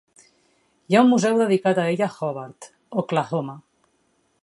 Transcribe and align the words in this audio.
Hi 0.91 0.95
ha 0.99 1.03
un 1.05 1.11
museu 1.11 1.37
dedicat 1.43 1.83
a 1.83 1.87
ell 1.91 2.03
a 2.07 2.09
Hobart, 2.17 2.71
Oklahoma. 3.05 3.61